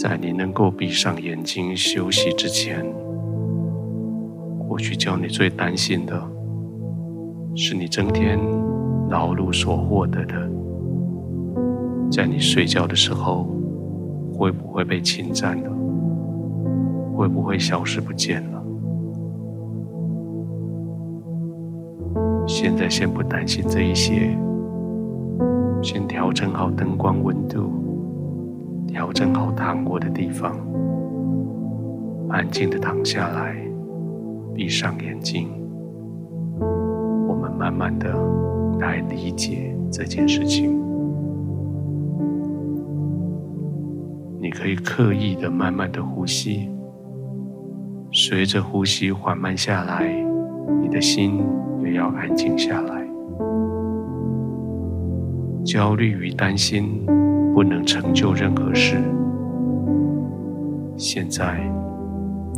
[0.00, 2.82] 在你能够闭上眼睛休息之前，
[4.58, 6.18] 或许叫你最担心的
[7.54, 8.38] 是你整天
[9.10, 10.34] 劳碌所获得的，
[12.10, 13.46] 在你睡觉的时候
[14.32, 15.70] 会不会被侵占了？
[17.14, 18.64] 会不会消失不见了？
[22.46, 24.34] 现在先不担心这一些，
[25.82, 27.70] 先调整好灯光温度，
[28.92, 30.52] 调整好躺卧的地方，
[32.28, 33.56] 安静的躺下来，
[34.52, 35.48] 闭上眼睛，
[37.28, 38.12] 我们慢慢的
[38.80, 40.76] 来理解这件事情。
[44.40, 46.68] 你可以刻意的慢慢的呼吸。
[48.12, 50.12] 随着呼吸缓慢下来，
[50.82, 51.44] 你的心
[51.84, 53.06] 也要安静下来。
[55.64, 57.06] 焦虑与担心
[57.60, 58.96] 不能成就任何事。
[60.96, 61.60] 现在，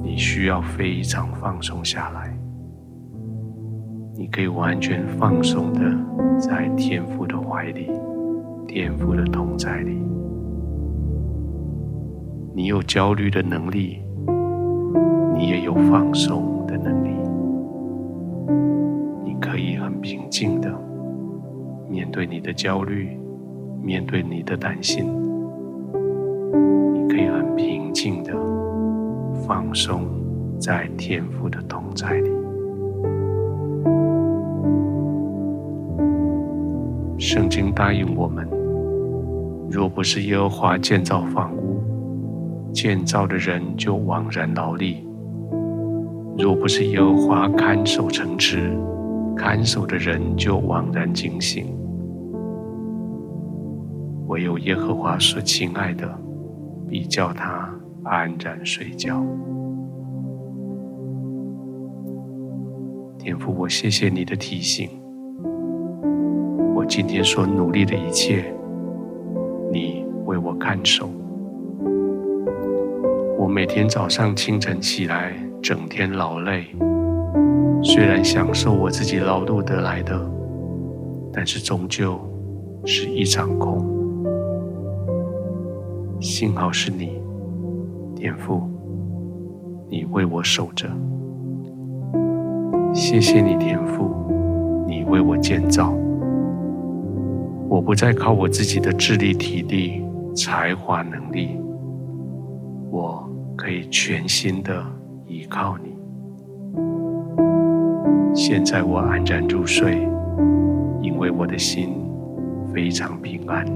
[0.00, 2.32] 你需要非常放松下来。
[4.14, 5.80] 你可以完全放松的
[6.38, 7.90] 在天父的怀里，
[8.68, 10.00] 天父的同在里。
[12.54, 13.98] 你有焦虑的能力。
[15.34, 17.10] 你也有放松的能力，
[19.24, 20.72] 你可以很平静的
[21.90, 23.18] 面对你的焦虑，
[23.82, 25.04] 面对你的担心，
[26.94, 28.32] 你可以很平静的
[29.46, 30.06] 放松
[30.60, 32.30] 在天父的同在里。
[37.18, 38.48] 圣经答应我们，
[39.70, 41.82] 若不是耶和华建造房屋，
[42.72, 45.06] 建造的人就枉然劳力。
[46.38, 48.70] 若不是耶和华看守城池，
[49.36, 51.66] 看守的人就枉然警醒。
[54.32, 56.10] 唯有耶和华是亲爱的，
[56.88, 57.68] 必叫他
[58.02, 59.22] 安然睡觉。
[63.18, 64.88] 天父，我谢谢你的提醒。
[66.74, 68.54] 我今天所努力的一切，
[69.70, 71.10] 你为我看守。
[73.38, 75.34] 我每天早上清晨起来。
[75.62, 76.64] 整天劳累，
[77.84, 80.18] 虽然享受我自己劳碌得来的，
[81.32, 82.18] 但是终究
[82.84, 83.91] 是一场空。
[86.22, 87.20] 幸好是你，
[88.14, 88.62] 天父，
[89.88, 90.88] 你为我守着。
[92.94, 94.14] 谢谢你，天父，
[94.86, 95.92] 你为我建造。
[97.68, 101.58] 我不再靠我自己的智力、体力、才华、能力，
[102.92, 104.80] 我可以全心的。
[105.26, 105.90] 依靠你，
[108.32, 110.06] 现在我安然入睡，
[111.00, 111.94] 因为我的心
[112.72, 113.66] 非常平安。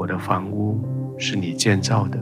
[0.00, 0.78] 我的房屋
[1.18, 2.18] 是你建造的，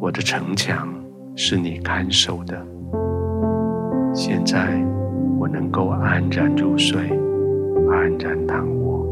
[0.00, 0.92] 我的城墙
[1.36, 2.66] 是你看守的。
[4.12, 4.76] 现在
[5.38, 6.98] 我能够安然入睡，
[7.88, 9.06] 安然躺卧，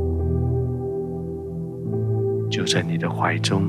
[2.50, 3.62] 就在你的怀中。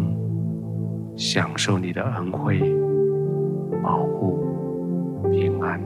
[1.16, 2.59] 享受你的恩惠、
[3.81, 4.39] 保护、
[5.31, 5.79] 平安，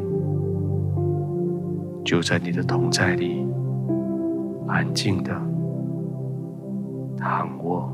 [2.05, 3.45] 就在你的同在里，
[4.65, 5.31] 安静的
[7.19, 7.91] 躺卧，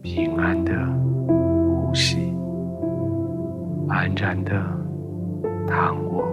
[0.00, 0.72] 平安的
[1.28, 2.34] 呼吸，
[3.88, 4.52] 安然的
[5.66, 6.24] 躺卧，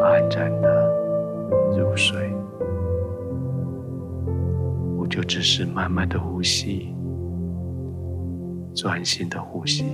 [0.00, 0.88] 安然的
[1.76, 2.32] 入睡。
[4.96, 6.94] 我就只是慢慢的呼吸。
[8.74, 9.84] 专心的呼吸，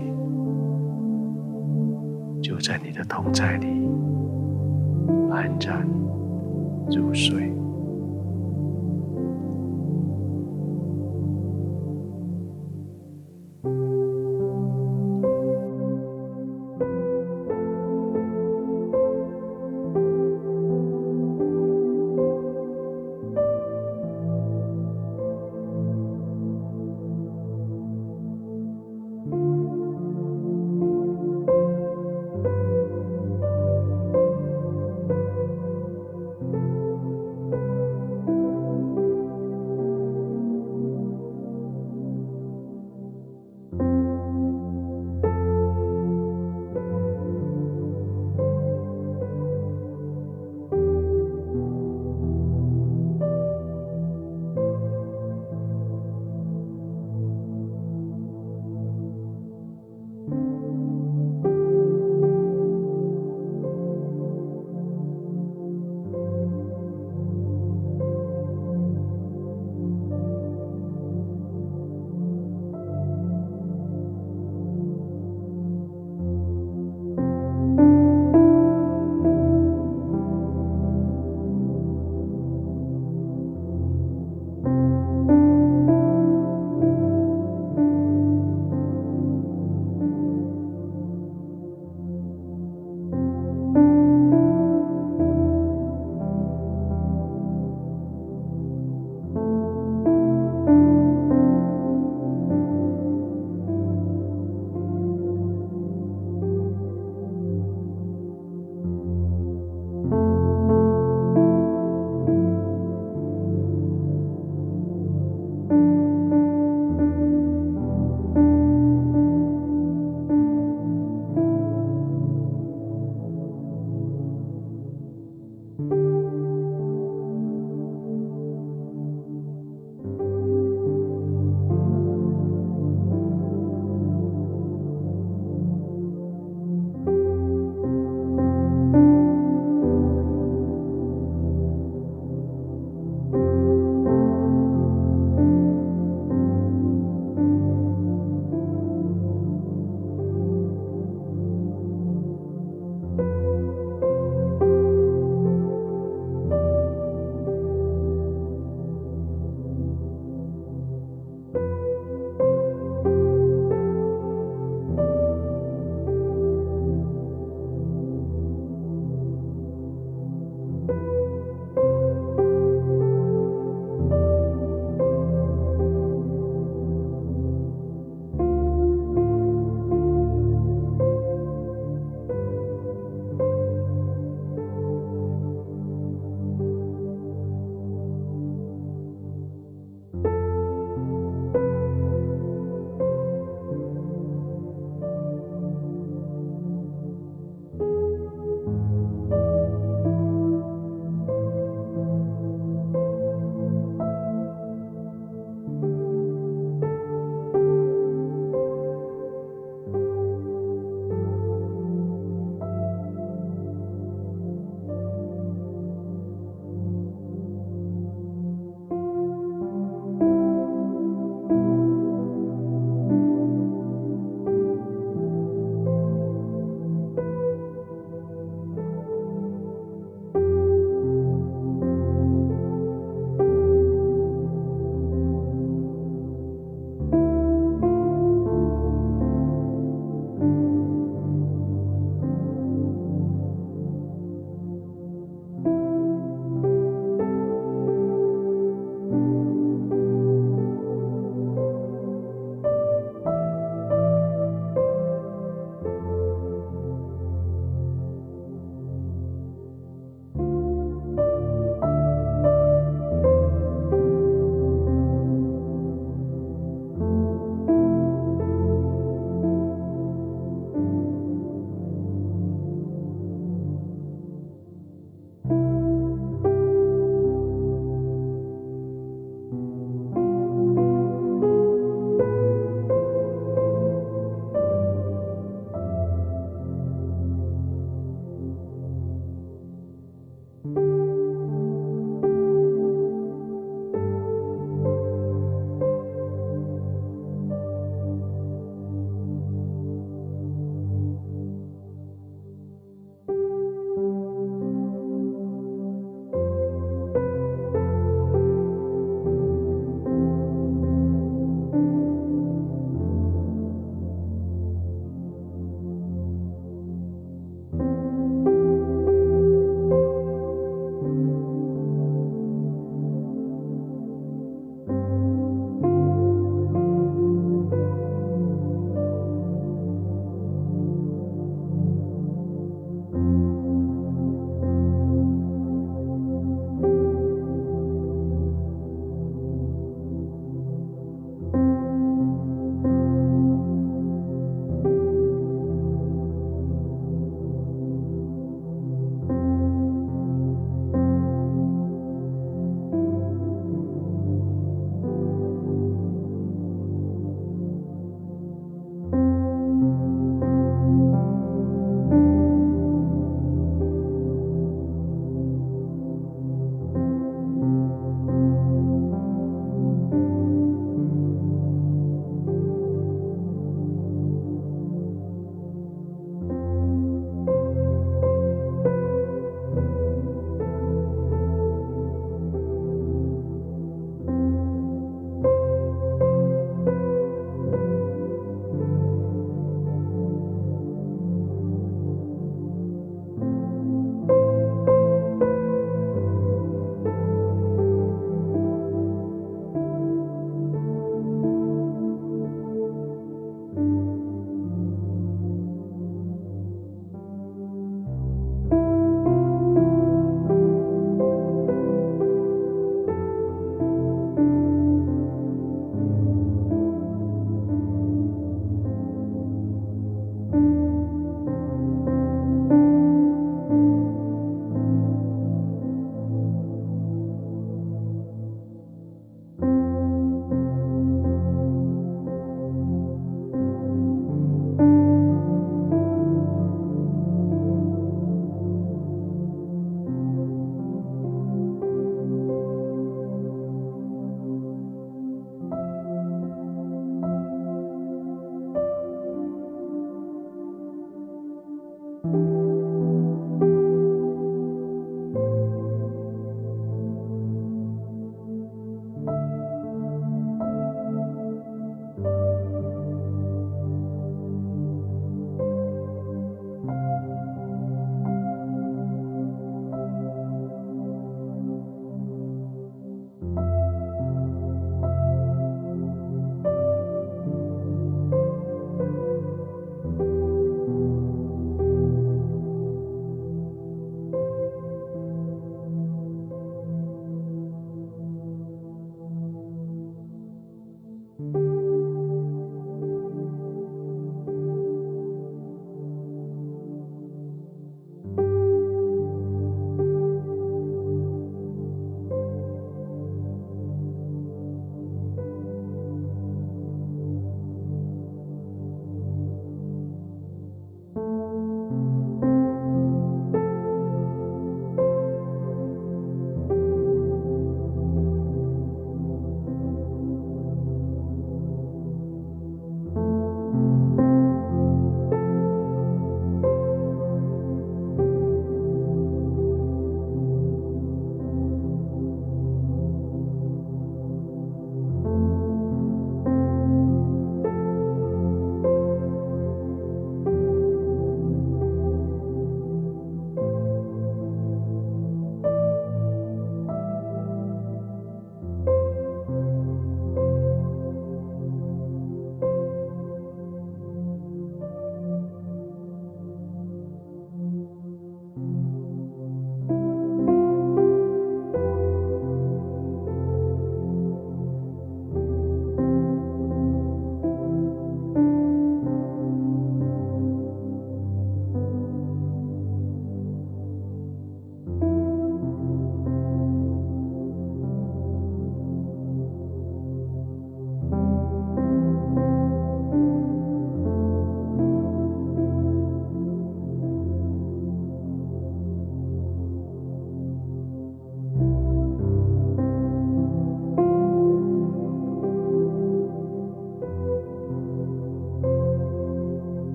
[2.40, 3.66] 就在你的同在里
[5.32, 5.84] 安然
[6.90, 7.52] 入睡。